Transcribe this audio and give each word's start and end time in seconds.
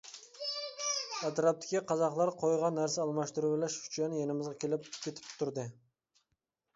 ئەتراپتىكى 1.27 1.81
قازاقلار 1.91 2.31
قويغا 2.43 2.71
نەرسە 2.77 3.03
ئالماشتۇرۇۋېلىش 3.03 3.75
ئۈچۈن 3.83 4.15
يېنىمىزغا 4.21 4.55
كېلىپ-كېتىپ 4.65 5.29
تۇردى. 5.43 5.67